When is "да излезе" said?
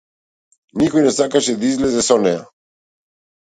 1.65-2.03